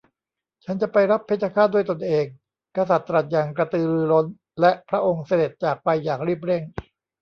[0.63, 2.25] ฉันจะไปรับเพชฌฆาตด้วยตนเอง
[2.77, 4.25] กษัตริย์ตรัสอย่างกระตือรือร้น
[4.61, 6.63] และพระองค์เสด็จจากไปอย่างรีบเร่ง